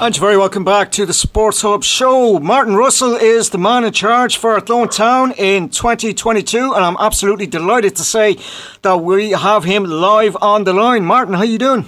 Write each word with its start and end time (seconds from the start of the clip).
And 0.00 0.16
you're 0.16 0.24
very 0.24 0.36
welcome 0.36 0.62
back 0.62 0.92
to 0.92 1.04
the 1.06 1.12
Sports 1.12 1.62
Hub 1.62 1.82
show. 1.82 2.38
Martin 2.38 2.76
Russell 2.76 3.16
is 3.16 3.50
the 3.50 3.58
man 3.58 3.82
in 3.82 3.92
charge 3.92 4.36
for 4.36 4.56
Athlone 4.56 4.88
Town 4.88 5.32
in 5.32 5.70
2022, 5.70 6.72
and 6.72 6.84
I'm 6.84 6.96
absolutely 7.00 7.48
delighted 7.48 7.96
to 7.96 8.04
say 8.04 8.36
that 8.82 8.98
we 8.98 9.30
have 9.32 9.64
him 9.64 9.82
live 9.82 10.36
on 10.40 10.62
the 10.62 10.72
line. 10.72 11.04
Martin, 11.04 11.34
how 11.34 11.40
are 11.40 11.46
you 11.46 11.58
doing? 11.58 11.84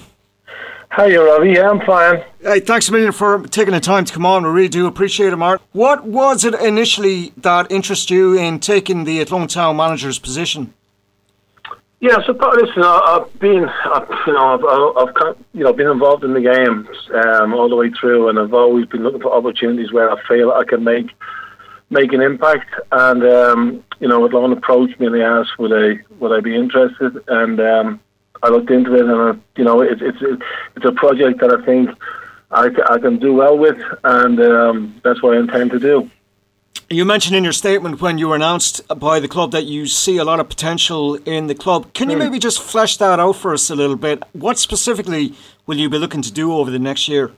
Hi, 0.91 1.17
Robbie? 1.17 1.51
Yeah, 1.51 1.71
I'm 1.71 1.81
fine. 1.87 2.25
Hey, 2.41 2.59
thanks 2.59 2.89
a 2.89 2.93
million 2.93 3.13
for 3.13 3.47
taking 3.47 3.75
the 3.75 3.81
time 3.81 4.05
to 4.05 4.13
come 4.13 4.27
on. 4.27 4.43
We 4.43 4.51
really 4.51 4.69
do 4.69 4.89
appreciate 4.89 5.33
it, 5.33 5.37
Martin. 5.37 5.65
What 5.71 6.05
was 6.05 6.45
it 6.45 6.55
initially 6.55 7.33
that 7.37 7.71
interested 7.71 8.13
you 8.13 8.37
in 8.37 8.59
taking 8.59 9.05
the 9.05 9.21
Athlone 9.21 9.47
Town 9.47 9.77
manager's 9.77 10.19
position? 10.19 10.75
Yeah, 12.01 12.17
so 12.25 12.33
listen, 12.33 12.83
I've 12.83 13.39
been, 13.41 13.69
I've, 13.69 14.09
you 14.27 14.33
know, 14.33 14.95
I've, 14.97 15.17
I've, 15.19 15.37
you 15.53 15.65
know, 15.65 15.75
been 15.75 15.87
involved 15.87 16.25
in 16.25 16.33
the 16.33 16.41
games 16.41 16.89
um, 17.13 17.53
all 17.53 17.69
the 17.69 17.77
way 17.77 17.91
through, 17.91 18.31
and 18.31 18.39
I've 18.39 18.55
always 18.55 18.87
been 18.87 19.03
looking 19.03 19.21
for 19.21 19.35
opportunities 19.35 19.93
where 19.93 20.11
I 20.11 20.17
feel 20.27 20.51
I 20.51 20.65
can 20.65 20.83
make 20.83 21.11
make 21.91 22.15
an 22.15 22.23
impact. 22.23 22.71
And 22.91 23.23
um, 23.23 23.85
you 23.99 24.09
know, 24.09 24.25
Athlone 24.25 24.53
approached 24.53 24.99
me 24.99 25.07
and 25.07 25.15
they 25.15 25.23
asked 25.23 25.59
would 25.59 25.75
I 25.75 26.01
would 26.21 26.33
I 26.33 26.41
be 26.41 26.57
interested, 26.57 27.23
and 27.29 27.61
um, 27.61 28.01
I 28.43 28.49
looked 28.49 28.71
into 28.71 28.95
it, 28.95 29.03
and 29.03 29.21
I, 29.21 29.59
you 29.59 29.65
know, 29.65 29.83
it's 29.83 30.01
it's 30.01 30.23
it's 30.77 30.87
a 30.87 30.93
project 30.93 31.41
that 31.41 31.53
I 31.53 31.63
think 31.67 31.91
I, 32.51 32.71
I 32.89 32.99
can 32.99 33.19
do 33.19 33.35
well 33.35 33.59
with, 33.59 33.79
and 34.05 34.41
um, 34.41 35.01
that's 35.05 35.23
what 35.23 35.37
I 35.37 35.41
intend 35.41 35.73
to 35.73 35.79
do. 35.79 36.11
You 36.93 37.05
mentioned 37.05 37.37
in 37.37 37.45
your 37.45 37.53
statement 37.53 38.01
when 38.01 38.19
you 38.19 38.29
were 38.29 38.35
announced 38.35 38.81
by 38.99 39.21
the 39.21 39.29
club 39.29 39.53
that 39.53 39.65
you 39.65 39.87
see 39.87 40.17
a 40.17 40.25
lot 40.25 40.41
of 40.41 40.49
potential 40.49 41.15
in 41.25 41.47
the 41.47 41.55
club. 41.55 41.93
Can 41.95 42.11
you 42.11 42.17
hmm. 42.17 42.25
maybe 42.25 42.39
just 42.39 42.61
flesh 42.61 42.97
that 42.97 43.21
out 43.21 43.37
for 43.37 43.53
us 43.55 43.71
a 43.71 43.77
little 43.77 43.97
bit? 43.97 44.25
What 44.33 44.59
specifically 44.59 45.35
will 45.67 45.79
you 45.79 45.89
be 45.89 45.99
looking 45.99 46.23
to 46.23 46.33
do 46.33 46.53
over 46.53 46.71
the 46.71 46.81
next 46.81 47.07
year? 47.07 47.31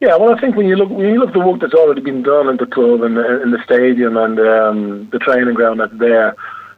Yeah, 0.00 0.16
well, 0.16 0.34
I 0.34 0.40
think 0.40 0.56
when 0.56 0.66
you 0.66 0.76
look 0.76 0.90
when 0.90 1.08
you 1.08 1.18
look 1.18 1.28
at 1.28 1.34
the 1.34 1.40
work 1.40 1.60
that's 1.60 1.74
already 1.74 2.00
been 2.00 2.22
done 2.22 2.48
in 2.48 2.56
the 2.56 2.66
club 2.66 3.02
and 3.02 3.18
in 3.18 3.50
the 3.50 3.58
stadium 3.64 4.16
and 4.16 4.38
um, 4.38 5.08
the 5.10 5.18
training 5.18 5.54
ground 5.54 5.80
that's 5.80 5.98
there, 5.98 6.36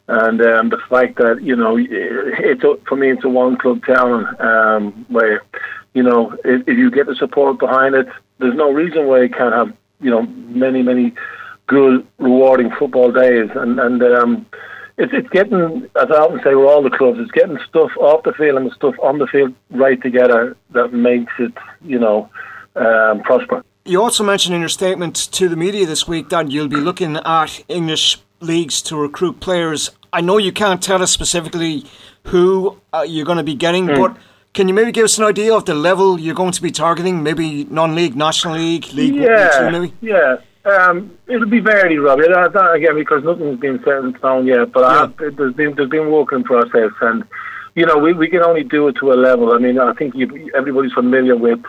and 0.09 0.41
um, 0.41 0.71
the 0.71 0.79
fact 0.89 1.19
that 1.19 1.43
you 1.43 1.55
know 1.55 1.77
it's 1.79 2.63
for 2.89 2.97
me 2.97 3.11
it's 3.11 3.25
a 3.25 3.29
one 3.29 3.59
club 3.59 3.85
town 3.85 4.27
um, 4.41 5.05
where 5.09 5.43
you 5.93 6.03
know 6.03 6.33
if, 6.47 6.67
if 6.67 6.79
you 6.79 6.91
get 6.91 7.07
the 7.07 7.15
support 7.15 7.59
behind 7.59 7.95
it, 7.95 8.09
there's 8.39 8.57
no 8.57 8.73
reason 8.73 9.07
why 9.07 9.21
you 9.23 9.29
can't 9.29 9.55
have 9.55 9.77
you 10.01 10.11
know 10.11 10.23
many 10.23 10.83
many 10.83 11.13
good, 11.71 12.07
rewarding 12.19 12.71
football 12.79 13.13
days. 13.13 13.49
And 13.55 13.79
and 13.79 14.03
um, 14.03 14.47
it's 14.99 15.13
it's 15.15 15.29
getting, 15.31 15.89
as 16.03 16.11
I 16.11 16.19
often 16.25 16.41
say, 16.45 16.55
with 16.55 16.69
all 16.69 16.83
the 16.83 16.91
clubs, 16.91 17.19
it's 17.21 17.31
getting 17.31 17.59
stuff 17.69 17.93
off 17.99 18.25
the 18.25 18.33
field 18.33 18.59
and 18.59 18.73
stuff 18.73 18.97
on 19.03 19.19
the 19.19 19.27
field 19.27 19.55
right 19.71 20.01
together 20.03 20.57
that 20.73 20.93
makes 20.93 21.33
it, 21.39 21.55
you 21.83 21.99
know, 21.99 22.29
um, 22.77 23.23
prosper. 23.23 23.65
You 23.85 24.03
also 24.03 24.25
mentioned 24.25 24.55
in 24.55 24.61
your 24.61 24.69
statement 24.69 25.15
to 25.33 25.49
the 25.49 25.57
media 25.57 25.87
this 25.87 26.07
week 26.07 26.29
that 26.29 26.51
you'll 26.51 26.69
be 26.69 26.77
looking 26.77 27.17
at 27.17 27.65
English 27.69 28.19
leagues 28.41 28.83
to 28.83 28.97
recruit 28.97 29.41
players. 29.41 29.91
I 30.13 30.21
know 30.21 30.39
you 30.39 30.53
can't 30.53 30.83
tell 30.83 31.03
us 31.03 31.13
specifically 31.13 31.87
who 32.25 32.79
uh, 32.93 33.07
you're 33.09 33.25
going 33.25 33.39
to 33.39 33.45
be 33.45 33.55
getting, 33.55 33.87
mm. 33.87 33.97
but 33.97 34.17
can 34.53 34.69
you 34.69 34.75
maybe 34.75 34.93
give 34.93 35.05
us 35.05 35.17
an 35.19 35.25
idea 35.25 35.55
of 35.55 35.65
the 35.65 35.75
level 35.75 36.19
you're 36.19 36.35
going 36.35 36.53
to 36.53 36.63
be 36.63 36.73
targeting? 36.73 37.23
Maybe 37.23 37.65
non-league, 37.65 38.17
national 38.17 38.55
league, 38.57 38.87
league 38.93 39.15
yeah, 39.15 39.63
one, 39.63 39.73
maybe. 39.73 39.95
Yeah, 40.01 40.37
um, 40.65 41.17
it'll 41.27 41.49
be 41.49 41.61
varied, 41.61 42.01
Robbie. 42.01 42.29
That, 42.29 42.73
again, 42.75 42.95
because 42.95 43.25
nothing's 43.25 43.61
been 43.61 43.83
set 43.85 44.05
in 44.05 44.17
stone 44.19 44.47
yet. 44.47 44.73
But 44.73 44.81
yeah. 44.81 45.01
have, 45.01 45.37
there's 45.37 45.55
been 45.55 45.75
there's 45.75 45.89
been 45.89 46.11
work 46.11 46.33
in 46.33 46.45
process, 46.45 46.93
and 47.01 47.25
you 47.75 47.87
know 47.87 47.97
we, 47.97 48.13
we 48.13 48.29
can 48.29 48.43
only 48.43 48.65
do 48.65 48.89
it 48.89 48.97
to 48.97 49.13
a 49.13 49.15
level. 49.15 49.53
I 49.53 49.59
mean, 49.59 49.79
I 49.79 49.95
think 49.95 50.15
you, 50.15 50.51
everybody's 50.55 50.93
familiar 50.93 51.37
with 51.37 51.61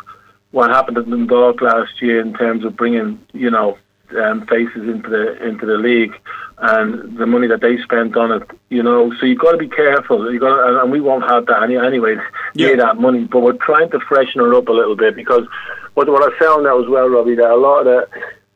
what 0.51 0.69
happened 0.69 0.97
at 0.97 1.09
Dundalk 1.09 1.61
last 1.61 2.01
year 2.01 2.19
in 2.19 2.33
terms 2.33 2.65
of 2.65 2.75
bringing 2.75 3.19
you 3.33 3.49
know 3.49 3.77
um, 4.21 4.45
faces 4.47 4.89
into 4.89 5.09
the 5.09 5.41
into 5.47 5.65
the 5.65 5.77
league 5.77 6.13
and 6.57 7.17
the 7.17 7.25
money 7.25 7.47
that 7.47 7.61
they 7.61 7.77
spent 7.81 8.17
on 8.17 8.31
it. 8.33 8.49
You 8.69 8.83
know, 8.83 9.13
so 9.19 9.25
you've 9.25 9.39
got 9.39 9.53
to 9.53 9.57
be 9.57 9.69
careful. 9.69 10.31
You 10.31 10.39
got, 10.39 10.83
and 10.83 10.91
we 10.91 10.99
won't 10.99 11.23
have 11.23 11.45
that 11.45 11.63
any, 11.63 11.77
anyway. 11.77 12.17
Yeah. 12.55 12.75
that 12.75 12.97
money, 12.97 13.23
but 13.23 13.39
we're 13.39 13.53
trying 13.53 13.89
to 13.91 13.99
freshen 14.01 14.41
it 14.41 14.53
up 14.53 14.67
a 14.67 14.73
little 14.73 14.97
bit 14.97 15.15
because 15.15 15.47
what 15.93 16.09
what 16.09 16.21
I 16.21 16.37
found 16.37 16.67
out 16.67 16.83
as 16.83 16.89
well, 16.89 17.07
Robbie, 17.07 17.35
that 17.35 17.49
a 17.49 17.55
lot 17.55 17.79
of 17.79 17.85
the 17.85 18.07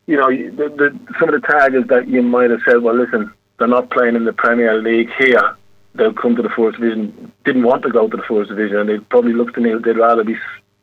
you 0.06 0.16
know, 0.16 0.28
the, 0.28 0.68
the, 0.68 0.98
some 1.18 1.28
of 1.32 1.40
the 1.40 1.46
targets 1.46 1.88
that 1.88 2.08
you 2.08 2.22
might 2.22 2.50
have 2.50 2.60
said, 2.64 2.82
well, 2.82 2.96
listen, 2.96 3.32
they're 3.58 3.68
not 3.68 3.90
playing 3.90 4.16
in 4.16 4.24
the 4.24 4.32
Premier 4.32 4.80
League 4.80 5.10
here. 5.18 5.56
They'll 5.94 6.12
come 6.12 6.36
to 6.36 6.42
the 6.42 6.50
First 6.50 6.78
Division. 6.78 7.32
Didn't 7.44 7.64
want 7.64 7.82
to 7.82 7.90
go 7.90 8.06
to 8.08 8.16
the 8.16 8.22
First 8.22 8.50
Division, 8.50 8.78
and 8.78 8.88
they 8.88 8.98
probably 8.98 9.32
looked 9.32 9.54
to 9.54 9.60
me. 9.60 9.72
They'd 9.82 9.96
rather 9.96 10.24
be 10.24 10.36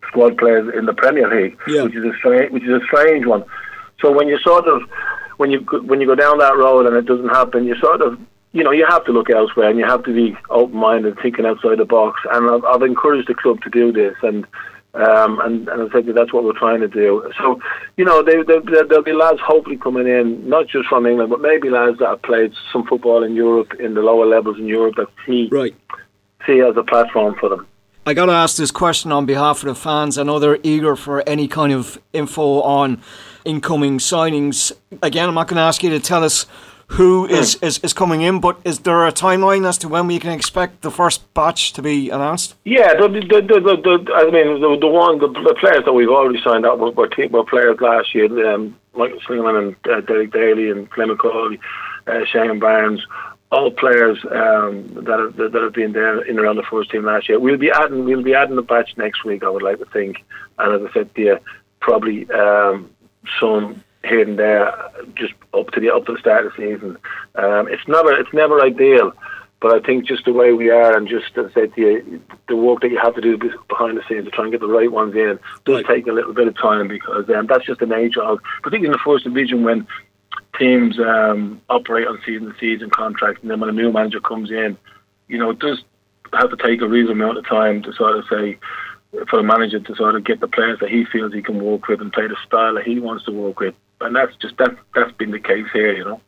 squad 0.08 0.38
players 0.38 0.74
in 0.76 0.86
the 0.86 0.94
Premier 0.94 1.28
League, 1.30 1.58
yeah. 1.68 1.84
which 1.84 1.96
is 1.96 2.04
a 2.04 2.14
strange, 2.18 2.52
which 2.52 2.64
is 2.64 2.82
a 2.82 2.86
strange 2.86 3.26
one. 3.26 3.44
So 4.02 4.12
when 4.12 4.28
you 4.28 4.38
sort 4.40 4.68
of 4.68 4.82
when 5.38 5.52
you 5.52 5.60
when 5.60 6.02
you 6.02 6.08
go 6.08 6.16
down 6.16 6.40
that 6.40 6.58
road 6.58 6.88
and 6.88 6.96
it 6.96 7.06
doesn't 7.06 7.30
happen, 7.30 7.66
you 7.66 7.76
sort 7.76 8.02
of 8.02 8.20
you 8.52 8.64
know 8.64 8.72
you 8.72 8.86
have 8.88 9.06
to 9.06 9.12
look 9.12 9.30
elsewhere 9.30 9.70
and 9.70 9.80
you 9.80 9.86
have 9.86 10.04
to 10.04 10.14
be 10.14 10.36
open 10.50 10.76
minded, 10.76 11.18
thinking 11.22 11.46
outside 11.46 11.78
the 11.78 11.86
box. 11.86 12.20
And 12.32 12.50
I've, 12.50 12.66
I've 12.66 12.82
encouraged 12.82 13.30
the 13.30 13.36
club 13.36 13.62
to 13.62 13.70
do 13.70 13.92
this, 13.92 14.16
and 14.24 14.46
um, 14.94 15.40
and, 15.40 15.68
and 15.68 15.82
I 15.82 15.88
think 15.90 16.14
that's 16.14 16.32
what 16.32 16.44
we're 16.44 16.58
trying 16.58 16.82
to 16.82 16.88
do. 16.88 17.32
So, 17.38 17.60
you 17.98 18.06
know, 18.06 18.22
they, 18.22 18.44
they, 18.44 18.60
there'll 18.60 19.04
be 19.04 19.14
lads 19.14 19.40
hopefully 19.40 19.78
coming 19.78 20.08
in, 20.08 20.48
not 20.48 20.68
just 20.68 20.88
from 20.88 21.06
England, 21.08 21.32
but 21.32 21.42
maybe 21.42 21.70
lads 21.70 21.98
that 22.00 22.10
have 22.10 22.22
played 22.22 22.54
some 22.72 22.86
football 22.86 23.24
in 23.24 23.36
Europe, 23.36 23.74
in 23.80 23.96
the 23.96 24.02
lower 24.02 24.26
levels 24.26 24.60
in 24.60 24.68
Europe, 24.68 24.96
that 24.98 25.08
see, 25.26 25.50
right. 25.52 25.76
see 26.46 26.62
as 26.62 26.78
a 26.78 26.84
platform 26.84 27.36
for 27.40 27.50
them. 27.50 27.68
I 28.06 28.14
got 28.14 28.26
to 28.26 28.34
ask 28.34 28.58
this 28.58 28.70
question 28.70 29.12
on 29.12 29.26
behalf 29.26 29.64
of 29.64 29.70
the 29.70 29.76
fans. 29.76 30.18
I 30.18 30.24
know 30.24 30.38
they're 30.38 30.60
eager 30.62 30.96
for 30.96 31.28
any 31.28 31.48
kind 31.48 31.72
of 31.72 32.00
info 32.12 32.62
on 32.62 33.02
incoming 33.46 33.98
signings. 33.98 34.74
Again, 35.02 35.30
I'm 35.30 35.36
not 35.36 35.48
going 35.48 35.56
to 35.56 35.64
ask 35.64 35.82
you 35.82 35.90
to 35.92 36.00
tell 36.00 36.24
us 36.24 36.46
who 36.88 37.28
hmm. 37.28 37.34
is, 37.34 37.56
is, 37.56 37.80
is 37.80 37.94
coming 37.94 38.22
in, 38.22 38.40
but 38.40 38.60
is 38.64 38.80
there 38.80 39.06
a 39.06 39.12
timeline 39.12 39.68
as 39.68 39.78
to 39.80 39.90
when 39.90 40.08
we 40.08 40.20
can 40.20 40.32
expect 40.32 40.82
the 40.82 40.92
first 40.92 41.34
batch 41.34 41.74
to 41.74 41.82
be 41.82 42.10
announced? 42.10 42.56
Yeah, 42.66 42.94
the, 42.94 43.08
the, 43.08 43.42
the, 43.42 44.04
the 44.06 44.14
I 44.14 44.26
mean, 44.26 44.62
the, 44.62 44.78
the 44.80 44.88
one, 44.88 45.20
the, 45.20 45.28
the, 45.28 45.56
players 45.60 45.86
that 45.86 45.94
we've 45.94 46.10
already 46.10 46.42
signed 46.42 46.66
up 46.66 46.80
were, 46.80 46.92
were, 46.92 47.08
team, 47.08 47.32
were 47.32 47.46
players 47.46 47.80
last 47.82 48.14
year, 48.14 48.54
um, 48.54 48.78
Michael 48.96 49.20
Slingerland 49.22 49.76
and 49.86 49.94
uh, 49.94 50.02
Derek 50.02 50.32
Daly 50.32 50.70
and 50.70 50.90
Clement 50.90 51.20
Cawley, 51.20 51.60
uh, 52.08 52.26
Shane 52.26 52.60
Barnes, 52.60 53.06
all 53.52 53.72
players 53.72 54.18
um, 54.26 54.94
that, 55.06 55.20
have, 55.20 55.52
that 55.52 55.62
have 55.62 55.74
been 55.74 55.94
there 55.94 56.22
in 56.24 56.40
around 56.40 56.56
the 56.56 56.64
first 56.64 56.90
team 56.90 57.06
last 57.06 57.30
year. 57.30 57.40
We'll 57.40 57.58
be 57.58 57.72
adding, 57.72 58.04
we'll 58.04 58.24
be 58.24 58.34
adding 58.34 58.58
a 58.58 58.64
batch 58.64 58.98
next 58.98 59.24
week, 59.24 59.44
I 59.44 59.50
would 59.50 59.62
like 59.62 59.80
to 59.80 59.86
think. 59.86 60.24
And 60.58 60.74
as 60.74 60.90
I 60.90 60.94
said 60.94 61.16
to 61.16 61.22
you, 61.22 61.40
probably 61.80 62.30
um, 62.32 62.90
some 63.40 63.84
here 64.04 64.22
and 64.22 64.38
there, 64.38 64.74
just 65.16 65.34
up 65.54 65.72
to 65.72 65.80
the 65.80 65.94
up 65.94 66.06
to 66.06 66.14
the 66.14 66.20
start 66.20 66.46
of 66.46 66.54
the 66.56 66.74
season. 66.74 66.98
Um, 67.36 67.68
it's 67.68 67.88
never 67.88 68.12
it's 68.12 68.34
never 68.34 68.62
ideal, 68.62 69.14
but 69.62 69.72
I 69.72 69.86
think 69.86 70.06
just 70.06 70.26
the 70.26 70.34
way 70.34 70.54
we 70.54 70.70
are 70.70 70.96
and 70.96 71.08
just 71.08 71.38
as 71.38 71.52
I 71.52 71.54
said 71.54 71.76
to 71.76 71.82
you, 71.82 72.22
the 72.48 72.56
work 72.56 72.82
that 72.82 72.92
you 72.92 73.00
have 73.00 73.16
to 73.16 73.22
do 73.22 73.38
behind 73.38 73.98
the 73.98 74.04
scenes 74.08 74.26
to 74.26 74.32
try 74.32 74.44
and 74.44 74.52
get 74.52 74.62
the 74.62 74.68
right 74.68 74.92
ones 74.92 75.16
in 75.16 75.40
does 75.66 75.84
take 75.88 76.08
a 76.08 76.12
little 76.12 76.34
bit 76.34 76.48
of 76.48 76.58
time 76.58 76.88
because 76.88 77.30
um, 77.30 77.48
that's 77.48 77.66
just 77.66 77.80
the 77.80 77.86
nature 77.86 78.22
of, 78.22 78.40
particularly 78.62 78.88
in 78.88 78.92
the 78.92 79.00
first 79.06 79.24
division 79.24 79.64
when 79.64 79.88
teams 80.60 81.00
um, 81.00 81.62
operate 81.70 82.08
on 82.08 82.20
season 82.26 82.52
to 82.52 82.60
season 82.60 82.90
contracts, 82.90 83.42
and 83.42 83.50
then 83.50 83.60
when 83.60 83.70
a 83.70 83.74
new 83.74 83.92
manager 83.92 84.20
comes 84.20 84.52
in, 84.52 84.78
you 85.28 85.38
know, 85.38 85.50
it 85.50 85.60
does 85.60 85.82
have 86.34 86.50
to 86.50 86.58
take 86.58 86.82
a 86.82 86.88
reasonable 86.88 87.22
amount 87.22 87.38
of 87.38 87.48
time 87.48 87.82
to 87.84 87.94
sort 87.94 88.18
of 88.18 88.26
say 88.30 88.58
for 89.30 89.38
the 89.38 89.44
manager 89.44 89.80
to 89.80 89.96
sort 89.96 90.16
of 90.16 90.24
get 90.24 90.40
the 90.40 90.48
players 90.48 90.80
that 90.80 90.90
he 90.90 91.06
feels 91.06 91.34
he 91.34 91.42
can 91.42 91.64
work 91.64 91.88
with 91.88 92.02
and 92.02 92.12
play 92.12 92.28
the 92.28 92.36
style 92.46 92.74
that 92.74 92.84
he 92.84 93.00
wants 93.00 93.24
to 93.26 93.32
work 93.32 93.60
with 93.60 93.76
and 94.04 94.16
that's 94.16 94.36
just 94.38 94.58
that 94.58 94.76
that's 94.96 95.12
been 95.14 95.32
the 95.32 95.40
case 95.40 95.66
here, 95.74 95.94
you 95.94 96.06
know. 96.06 96.22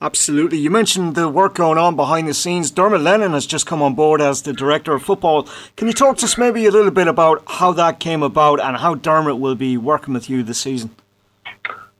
Absolutely. 0.00 0.58
You 0.58 0.70
mentioned 0.70 1.14
the 1.14 1.28
work 1.28 1.54
going 1.54 1.78
on 1.78 1.96
behind 1.96 2.28
the 2.28 2.34
scenes. 2.34 2.70
Dermot 2.70 3.00
Lennon 3.00 3.32
has 3.32 3.46
just 3.46 3.66
come 3.66 3.80
on 3.80 3.94
board 3.94 4.20
as 4.20 4.42
the 4.42 4.52
director 4.52 4.92
of 4.92 5.02
football. 5.02 5.48
Can 5.76 5.86
you 5.86 5.94
talk 5.94 6.18
to 6.18 6.26
us 6.26 6.36
maybe 6.36 6.66
a 6.66 6.70
little 6.70 6.90
bit 6.90 7.08
about 7.08 7.42
how 7.46 7.72
that 7.72 8.00
came 8.00 8.22
about 8.22 8.60
and 8.60 8.76
how 8.76 8.94
Dermot 8.94 9.38
will 9.38 9.54
be 9.54 9.78
working 9.78 10.12
with 10.12 10.28
you 10.28 10.42
this 10.42 10.58
season? 10.58 10.94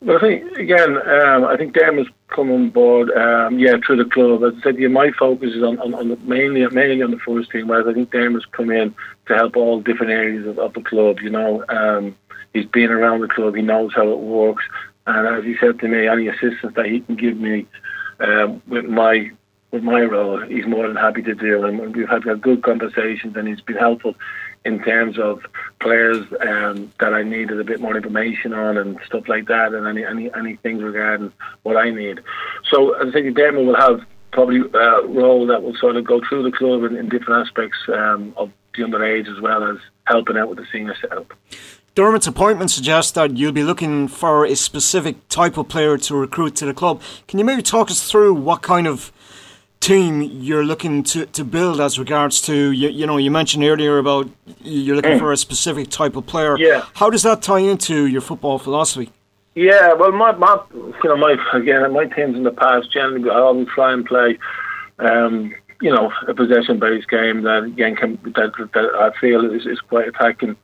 Well, 0.03 0.19
I 0.19 0.21
think 0.21 0.53
again, 0.59 0.99
um, 0.99 1.45
I 1.45 1.57
think 1.57 1.73
Dermot's 1.73 2.11
come 2.29 2.51
on 2.51 2.69
board, 2.69 3.11
um, 3.13 3.59
yeah, 3.59 3.77
through 3.87 4.05
the 4.05 4.11
club. 4.11 4.43
As 4.45 4.53
I 4.59 4.63
said, 4.63 4.79
yeah, 4.79 4.89
my 4.89 5.11
focus 5.13 5.55
is 5.55 5.63
on, 5.63 5.79
on, 5.79 5.95
on 5.95 6.09
the, 6.09 6.17
mainly 6.17 6.67
mainly 6.67 7.03
on 7.03 7.11
the 7.11 7.19
first 7.19 7.51
team, 7.51 7.69
whereas 7.69 7.87
I 7.89 7.95
think 7.95 8.11
Dermot's 8.11 8.45
come 8.45 8.71
in 8.71 8.95
to 9.29 9.35
help 9.35 9.57
all 9.57 9.81
different 9.81 10.13
areas 10.13 10.47
of, 10.47 10.59
of 10.59 10.75
the 10.75 10.83
club. 10.83 11.21
You 11.21 11.31
know, 11.31 11.65
um, 11.71 12.15
he's 12.53 12.67
been 12.67 12.91
around 12.91 13.23
the 13.23 13.29
club, 13.29 13.55
he 13.55 13.63
knows 13.63 13.95
how 13.95 14.07
it 14.11 14.19
works, 14.19 14.65
and 15.07 15.27
as 15.27 15.45
he 15.45 15.57
said 15.59 15.79
to 15.81 15.89
me, 15.89 16.07
any 16.07 16.29
assistance 16.29 16.75
that 16.77 16.87
he 16.87 17.01
can 17.01 17.17
give 17.17 17.37
me 17.37 17.67
um, 18.21 18.63
with 18.67 18.85
my 18.87 19.31
with 19.71 19.83
my 19.83 20.03
role, 20.03 20.41
he's 20.41 20.67
more 20.67 20.87
than 20.87 20.97
happy 20.97 21.21
to 21.23 21.35
do. 21.35 21.65
And 21.65 21.97
we've 21.97 22.09
had 22.09 22.23
good 22.41 22.63
conversations, 22.63 23.37
and 23.37 23.49
he's 23.49 23.61
been 23.61 23.77
helpful 23.77 24.15
in 24.65 24.83
terms 24.83 25.19
of 25.19 25.43
players 25.81 26.25
um, 26.41 26.93
that 27.01 27.13
I 27.13 27.23
needed 27.23 27.59
a 27.61 27.65
bit 27.65 27.81
more 27.81 27.97
information 27.97 28.55
on 28.55 28.79
and 28.79 28.99
stuff 29.05 29.29
like 29.29 29.47
that, 29.49 29.75
and 29.75 29.87
any 29.87 30.05
any 30.05 30.33
any 30.33 30.57
things 30.57 30.83
regarding 30.83 31.33
what 31.65 31.77
I 31.77 31.91
need. 31.91 32.21
So 32.71 32.97
I 32.97 33.11
think 33.11 33.37
Dermot 33.37 33.67
will 33.67 33.77
have 33.77 34.01
probably 34.31 34.61
a 34.61 35.07
role 35.07 35.47
that 35.47 35.63
will 35.63 35.77
sort 35.77 35.97
of 35.97 36.05
go 36.05 36.21
through 36.29 36.43
the 36.43 36.57
club 36.57 36.85
in, 36.85 36.97
in 36.97 37.09
different 37.09 37.47
aspects 37.47 37.79
um, 37.89 38.33
of 38.37 38.51
the 38.75 38.83
underage 38.83 39.29
as 39.33 39.41
well 39.41 39.63
as 39.65 39.77
helping 40.05 40.37
out 40.37 40.49
with 40.49 40.59
the 40.59 40.67
senior 40.73 40.95
setup. 41.01 41.33
Dermot's 41.95 42.27
appointment 42.27 42.73
suggests 42.73 43.13
that 43.13 43.37
you'll 43.37 43.53
be 43.53 43.63
looking 43.63 44.09
for 44.09 44.45
a 44.45 44.57
specific 44.57 45.29
type 45.29 45.57
of 45.57 45.69
player 45.69 45.97
to 45.99 46.17
recruit 46.17 46.57
to 46.57 46.67
the 46.67 46.75
club. 46.75 47.01
Can 47.29 47.39
you 47.39 47.45
maybe 47.45 47.63
talk 47.63 47.89
us 47.89 48.11
through 48.11 48.35
what 48.35 48.63
kind 48.63 48.89
of 48.89 49.13
team 49.79 50.23
you're 50.23 50.65
looking 50.65 51.03
to, 51.05 51.27
to 51.27 51.45
build 51.45 51.81
as 51.81 51.99
regards 51.99 52.41
to 52.41 52.73
you, 52.73 52.89
you 52.89 53.07
know 53.07 53.19
you 53.19 53.31
mentioned 53.31 53.63
earlier 53.63 53.99
about 53.99 54.29
you're 54.63 54.97
looking 54.97 55.13
mm. 55.13 55.19
for 55.19 55.31
a 55.31 55.37
specific 55.37 55.91
type 55.91 56.17
of 56.17 56.27
player. 56.27 56.59
Yeah. 56.59 56.87
How 56.95 57.11
does 57.11 57.23
that 57.23 57.43
tie 57.43 57.59
into 57.59 58.07
your 58.07 58.23
football 58.23 58.59
philosophy? 58.59 59.11
Yeah, 59.55 59.93
well, 59.93 60.11
my, 60.11 60.33
my 60.33 60.59
you 60.73 60.95
know 61.05 61.17
my 61.17 61.37
again 61.53 61.93
my 61.93 62.07
teams 62.07 62.37
in 62.37 62.43
the 62.43 62.51
past 62.51 62.91
generally 62.91 63.31
I 63.31 63.35
always 63.35 63.69
try 63.75 63.93
and 63.93 64.05
play, 64.05 64.39
um, 64.99 65.55
you 65.81 65.95
know, 65.95 66.11
a 66.27 66.35
possession 66.35 66.81
based 66.81 67.09
game 67.09 67.43
that 67.43 67.65
again 67.65 67.95
can, 67.95 68.19
that, 68.35 68.53
that 68.73 68.91
I 68.97 69.13
feel 69.21 69.45
is, 69.55 69.67
is 69.67 69.81
quite 69.81 70.09
attacking, 70.09 70.57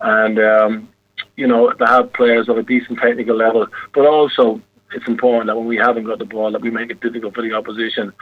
and 0.00 0.38
um, 0.38 0.88
you 1.36 1.46
know 1.46 1.70
to 1.70 1.86
have 1.86 2.12
players 2.12 2.48
of 2.48 2.58
a 2.58 2.62
decent 2.62 2.98
technical 2.98 3.36
level, 3.36 3.66
but 3.94 4.06
also 4.06 4.60
it's 4.92 5.06
important 5.06 5.46
that 5.48 5.56
when 5.56 5.66
we 5.66 5.76
haven't 5.76 6.04
got 6.04 6.18
the 6.18 6.24
ball, 6.24 6.50
that 6.52 6.62
we 6.62 6.70
make 6.70 6.90
it 6.90 7.00
difficult 7.00 7.34
for 7.34 7.42
the 7.42 7.52
opposition. 7.52 8.12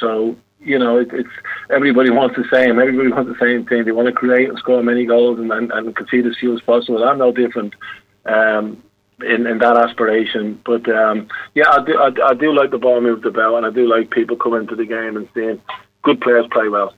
So 0.00 0.36
you 0.60 0.78
know, 0.78 0.98
it, 0.98 1.08
it's 1.12 1.28
everybody 1.70 2.10
wants 2.10 2.36
the 2.36 2.44
same. 2.50 2.78
Everybody 2.78 3.10
wants 3.10 3.30
the 3.30 3.44
same 3.44 3.66
thing. 3.66 3.84
They 3.84 3.92
want 3.92 4.06
to 4.06 4.12
create 4.12 4.48
and 4.48 4.58
score 4.58 4.82
many 4.82 5.04
goals 5.04 5.38
and, 5.38 5.52
and, 5.52 5.70
and 5.70 5.94
concede 5.94 6.26
as 6.26 6.36
few 6.38 6.54
as 6.54 6.60
possible. 6.62 7.04
I'm 7.04 7.18
no 7.18 7.32
different 7.32 7.74
um, 8.24 8.82
in, 9.20 9.46
in 9.46 9.58
that 9.58 9.76
aspiration. 9.76 10.60
But 10.64 10.88
um, 10.88 11.28
yeah, 11.54 11.68
I 11.70 11.84
do, 11.84 11.98
I, 11.98 12.30
I 12.30 12.34
do 12.34 12.54
like 12.54 12.70
the 12.70 12.78
ball 12.78 13.00
moved 13.00 13.26
about, 13.26 13.56
and 13.56 13.66
I 13.66 13.70
do 13.70 13.86
like 13.88 14.10
people 14.10 14.36
coming 14.36 14.66
to 14.68 14.76
the 14.76 14.86
game 14.86 15.16
and 15.16 15.28
seeing 15.34 15.60
good 16.02 16.20
players 16.20 16.46
play 16.50 16.68
well. 16.68 16.94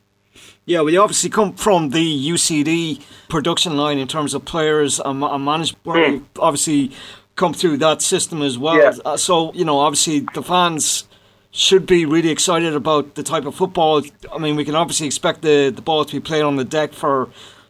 Yeah, 0.69 0.81
well, 0.81 0.93
you 0.93 1.01
obviously 1.01 1.31
come 1.31 1.53
from 1.53 1.91
the 1.91 2.31
UCD 2.31 3.01
production 3.29 3.77
line 3.77 3.99
in 3.99 4.09
terms 4.09 4.35
of 4.35 4.45
players 4.45 4.99
and, 4.99 5.23
and 5.23 5.45
management. 5.45 5.85
Mm. 5.85 6.25
Obviously, 6.41 6.91
come 7.37 7.55
through 7.55 7.77
that 7.77 8.03
system 8.03 8.43
as 8.43 8.59
well. 8.59 8.77
Yeah. 8.77 8.93
Uh, 9.05 9.17
so, 9.17 9.53
you 9.53 9.65
know, 9.65 9.79
obviously 9.79 10.27
the 10.35 10.43
fans 10.43 11.05
should 11.53 11.87
be 11.87 12.05
really 12.05 12.31
excited 12.31 12.75
about 12.75 13.15
the 13.15 13.23
type 13.23 13.47
of 13.47 13.55
football. 13.55 14.03
I 14.33 14.39
mean, 14.39 14.57
we 14.57 14.65
can 14.65 14.75
obviously 14.75 15.07
expect 15.07 15.43
the, 15.43 15.71
the 15.75 15.83
ball 15.83 16.05
to 16.05 16.13
be 16.13 16.21
played 16.21 16.43
on 16.43 16.57
the 16.57 16.65
deck 16.65 16.93
for 16.93 17.29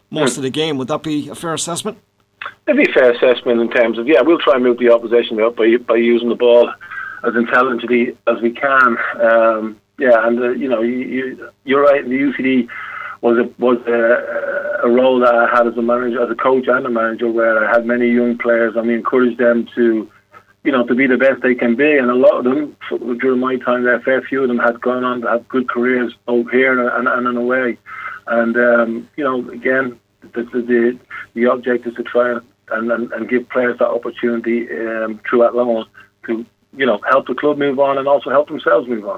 most 0.09 0.33
mm. 0.33 0.37
of 0.37 0.43
the 0.43 0.49
game. 0.49 0.79
Would 0.79 0.87
that 0.87 1.03
be 1.03 1.29
a 1.29 1.35
fair 1.35 1.53
assessment? 1.53 1.99
It'd 2.65 2.83
be 2.83 2.89
a 2.89 2.93
fair 2.93 3.11
assessment 3.11 3.61
in 3.61 3.69
terms 3.69 3.99
of, 3.99 4.07
yeah, 4.07 4.21
we'll 4.21 4.39
try 4.39 4.55
and 4.55 4.63
move 4.63 4.79
the 4.79 4.91
opposition 4.91 5.39
up 5.39 5.55
by, 5.55 5.77
by 5.77 5.97
using 5.97 6.29
the 6.29 6.35
ball 6.35 6.73
as 7.23 7.35
intelligently 7.35 8.17
as 8.25 8.41
we 8.41 8.51
can. 8.51 8.97
Um, 9.21 9.79
yeah, 9.99 10.27
and, 10.27 10.39
uh, 10.39 10.49
you 10.49 10.67
know, 10.67 10.81
you, 10.81 10.97
you, 10.97 11.49
you're 11.63 11.83
right, 11.83 12.03
the 12.03 12.09
UCD 12.09 12.67
was 13.21 13.37
a 13.37 13.49
was 13.61 13.77
a, 13.87 14.87
a 14.87 14.89
role 14.89 15.19
that 15.19 15.33
I 15.33 15.55
had 15.55 15.67
as 15.67 15.77
a 15.77 15.81
manager, 15.81 16.23
as 16.23 16.29
a 16.29 16.35
coach 16.35 16.67
and 16.67 16.85
a 16.85 16.89
manager, 16.89 17.29
where 17.31 17.65
I 17.65 17.71
had 17.71 17.85
many 17.85 18.09
young 18.09 18.37
players, 18.37 18.75
and 18.75 18.87
we 18.87 18.95
encouraged 18.95 19.39
them 19.39 19.67
to, 19.75 20.09
you 20.63 20.71
know, 20.71 20.85
to 20.85 20.95
be 20.95 21.07
the 21.07 21.17
best 21.17 21.41
they 21.41 21.55
can 21.55 21.75
be. 21.75 21.97
And 21.97 22.09
a 22.09 22.15
lot 22.15 22.37
of 22.37 22.43
them, 22.43 22.77
during 23.19 23.39
my 23.39 23.57
time 23.57 23.83
there, 23.83 23.95
a 23.95 24.01
fair 24.01 24.21
few 24.21 24.43
of 24.43 24.47
them 24.47 24.59
had 24.59 24.79
gone 24.81 25.03
on 25.03 25.21
to 25.21 25.27
have 25.27 25.47
good 25.47 25.69
careers 25.69 26.13
both 26.25 26.49
here 26.51 26.79
and, 26.79 27.07
and, 27.07 27.27
and 27.27 27.37
away. 27.37 27.77
And 28.27 28.55
um, 28.57 29.09
you 29.15 29.23
know, 29.23 29.49
again, 29.49 29.99
the, 30.21 30.43
the 30.43 30.99
the 31.33 31.45
object 31.45 31.87
is 31.87 31.95
to 31.95 32.03
try 32.03 32.31
and, 32.71 32.91
and, 32.91 33.11
and 33.11 33.29
give 33.29 33.49
players 33.49 33.79
that 33.79 33.87
opportunity 33.87 34.69
um, 34.71 35.19
through 35.27 35.49
loan 35.51 35.85
to 36.25 36.45
you 36.75 36.85
know 36.85 36.99
help 37.09 37.27
the 37.27 37.35
club 37.35 37.57
move 37.57 37.79
on 37.79 37.97
and 37.97 38.07
also 38.07 38.29
help 38.29 38.47
themselves 38.47 38.87
move 38.87 39.07
on. 39.07 39.15